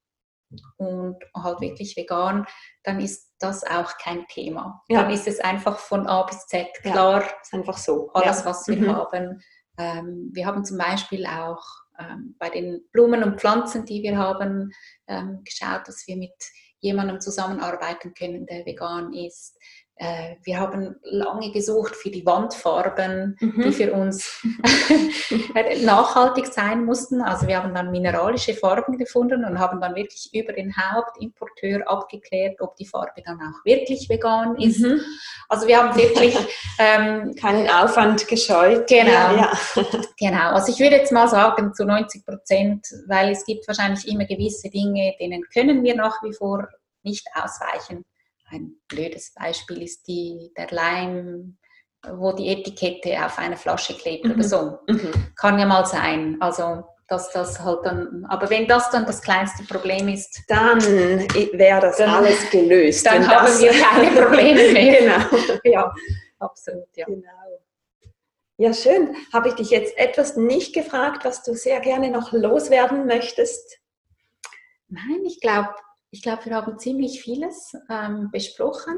[0.78, 2.46] und halt wirklich vegan,
[2.84, 4.82] dann ist das auch kein Thema.
[4.88, 5.04] Ja.
[5.04, 7.22] Dann ist es einfach von A bis Z klar.
[7.22, 8.10] Ja, ist einfach so.
[8.14, 8.46] Alles, ja.
[8.46, 8.96] was wir mhm.
[8.96, 9.42] haben.
[9.78, 11.64] Ähm, wir haben zum Beispiel auch
[12.00, 14.72] ähm, bei den Blumen und Pflanzen, die wir haben,
[15.08, 16.34] ähm, geschaut, dass wir mit
[16.80, 19.58] jemandem zusammenarbeiten können, der vegan ist.
[20.00, 23.64] Äh, wir haben lange gesucht für die Wandfarben, mhm.
[23.64, 24.44] die für uns
[25.84, 27.22] nachhaltig sein mussten.
[27.22, 32.62] Also wir haben dann mineralische Farben gefunden und haben dann wirklich über den Hauptimporteur abgeklärt,
[32.62, 34.82] ob die Farbe dann auch wirklich vegan ist.
[34.82, 35.02] Mhm.
[35.50, 36.38] Also wir haben wirklich
[36.80, 38.88] ähm, keinen Aufwand gescheut.
[38.88, 39.52] Genau, ja.
[40.20, 40.52] genau.
[40.52, 44.70] Also ich würde jetzt mal sagen zu 90 Prozent, weil es gibt wahrscheinlich immer gewisse
[44.70, 46.68] Dinge, denen können wir nach wie vor
[47.02, 48.06] nicht ausweichen
[48.50, 51.58] ein blödes Beispiel ist die, der Leim,
[52.10, 54.32] wo die Etikette auf einer Flasche klebt mhm.
[54.32, 54.80] oder so.
[54.88, 55.12] Mhm.
[55.36, 56.38] Kann ja mal sein.
[56.40, 61.80] Also dass das halt dann, aber wenn das dann das kleinste Problem ist, dann wäre
[61.80, 63.06] das dann, alles gelöst.
[63.06, 65.30] Dann haben das, wir keine Probleme mehr.
[65.64, 65.64] genau.
[65.64, 65.94] Ja,
[66.40, 67.06] absolut, ja.
[67.06, 67.22] Genau.
[68.58, 69.16] Ja, schön.
[69.32, 73.80] Habe ich dich jetzt etwas nicht gefragt, was du sehr gerne noch loswerden möchtest?
[74.90, 75.70] Nein, ich glaube,
[76.12, 78.98] ich glaube, wir haben ziemlich vieles ähm, besprochen.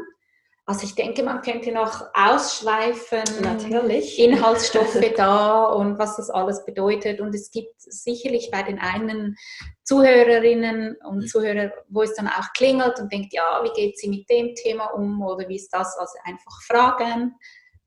[0.65, 4.19] Also ich denke, man könnte noch ausschweifen, Natürlich.
[4.19, 7.21] Inhaltsstoffe da und was das alles bedeutet.
[7.21, 9.35] Und es gibt sicherlich bei den einen
[9.83, 14.29] Zuhörerinnen und Zuhörer, wo es dann auch klingelt und denkt, ja, wie geht sie mit
[14.29, 15.97] dem Thema um oder wie ist das?
[15.97, 17.33] Also einfach fragen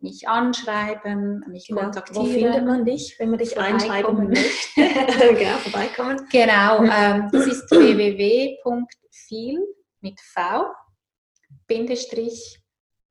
[0.02, 1.82] mich anschreiben, mich genau.
[1.82, 2.26] kontaktieren.
[2.26, 4.44] Wo findet man dich, wenn man dich einschreiben möchte?
[4.74, 6.26] genau, vorbeikommen.
[6.32, 7.68] Genau, ähm, das ist
[9.32, 9.66] www.viel
[10.00, 10.74] mit v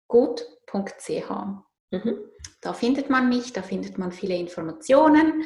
[0.08, 1.30] gut.ch.
[1.92, 2.20] Mhm.
[2.62, 5.44] Da findet man mich, da findet man viele Informationen.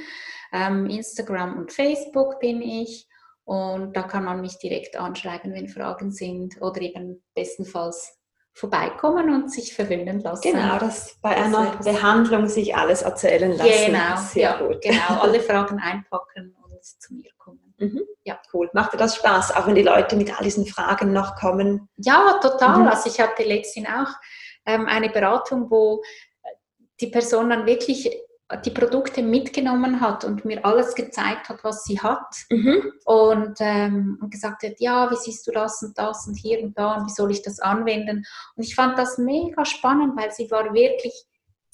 [0.51, 3.07] Ähm, Instagram und Facebook bin ich
[3.45, 8.17] und da kann man mich direkt anschreiben, wenn Fragen sind oder eben bestenfalls
[8.53, 10.51] vorbeikommen und sich verwöhnen lassen.
[10.51, 13.85] Genau, dass bei das einer Behandlung sich alles erzählen lassen.
[13.85, 14.81] Genau, Sehr ja, gut.
[14.81, 17.64] genau, alle Fragen einpacken und zu mir kommen.
[17.77, 18.01] Mhm.
[18.23, 18.69] Ja, cool.
[18.73, 21.89] Macht dir das Spaß, auch wenn die Leute mit all diesen Fragen noch kommen?
[21.97, 22.79] Ja, total.
[22.79, 22.87] Mhm.
[22.87, 24.13] Also ich hatte letztens auch
[24.65, 26.01] ähm, eine Beratung, wo
[27.01, 28.09] die Person dann wirklich
[28.63, 32.91] die Produkte mitgenommen hat und mir alles gezeigt hat, was sie hat mhm.
[33.05, 36.77] und, ähm, und gesagt hat, ja, wie siehst du das und das und hier und
[36.77, 38.23] da und wie soll ich das anwenden?
[38.55, 41.25] Und ich fand das mega spannend, weil sie war wirklich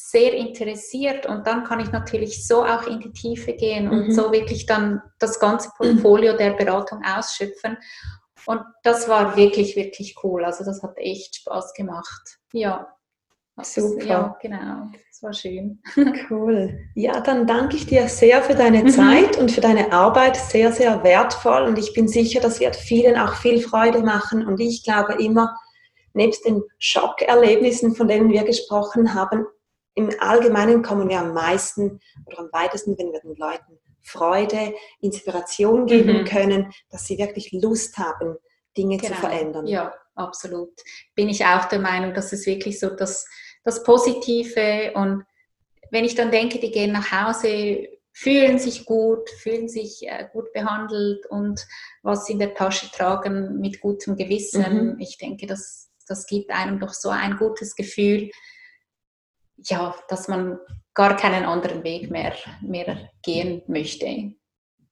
[0.09, 3.91] sehr interessiert und dann kann ich natürlich so auch in die Tiefe gehen mhm.
[3.91, 7.77] und so wirklich dann das ganze Portfolio der Beratung ausschöpfen.
[8.47, 10.43] Und das war wirklich, wirklich cool.
[10.43, 12.39] Also das hat echt Spaß gemacht.
[12.53, 12.87] Ja.
[13.61, 14.05] Super.
[14.05, 14.87] Ja, genau
[15.21, 15.79] war schön.
[16.29, 16.79] Cool.
[16.95, 18.89] Ja, dann danke ich dir sehr für deine mhm.
[18.89, 20.35] Zeit und für deine Arbeit.
[20.35, 21.63] Sehr, sehr wertvoll.
[21.63, 24.45] Und ich bin sicher, das wird vielen auch viel Freude machen.
[24.45, 25.55] Und ich glaube immer,
[26.13, 29.45] nebst den Schockerlebnissen, von denen wir gesprochen haben,
[29.95, 35.85] im Allgemeinen kommen wir am meisten oder am weitesten, wenn wir den Leuten Freude, Inspiration
[35.85, 36.25] geben mhm.
[36.25, 38.35] können, dass sie wirklich Lust haben,
[38.77, 39.13] Dinge genau.
[39.13, 39.67] zu verändern.
[39.67, 40.73] Ja, absolut.
[41.15, 43.27] Bin ich auch der Meinung, dass es wirklich so, dass
[43.63, 44.93] das Positive.
[44.95, 45.23] Und
[45.91, 50.51] wenn ich dann denke, die gehen nach Hause, fühlen sich gut, fühlen sich äh, gut
[50.51, 51.65] behandelt und
[52.01, 54.93] was in der Tasche tragen mit gutem Gewissen.
[54.93, 54.99] Mhm.
[54.99, 58.31] Ich denke, das, das gibt einem doch so ein gutes Gefühl,
[59.63, 60.59] ja, dass man
[60.93, 64.33] gar keinen anderen Weg mehr, mehr gehen möchte.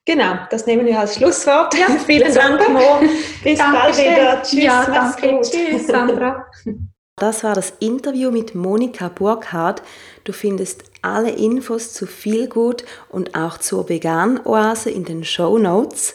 [0.05, 1.75] Genau, das nehmen wir als Schlusswort.
[1.75, 2.99] Ja, Vielen Dank, Mo.
[3.43, 4.41] Bis bald wieder.
[4.41, 4.63] Tschüss.
[4.63, 5.41] Ja, danke.
[5.41, 6.45] Tschüss, Sandra.
[7.15, 9.81] Das war das Interview mit Monika Burkhardt.
[10.23, 16.13] Du findest alle Infos zu Feelgood und auch zur Vegan-Oase in den Show Notes.